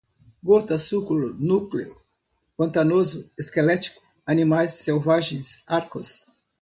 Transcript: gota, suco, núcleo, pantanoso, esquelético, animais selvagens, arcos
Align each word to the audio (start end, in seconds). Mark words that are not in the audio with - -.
gota, 0.43 0.79
suco, 0.79 1.13
núcleo, 1.13 1.95
pantanoso, 2.57 3.29
esquelético, 3.37 4.01
animais 4.25 4.71
selvagens, 4.79 5.61
arcos 5.67 6.25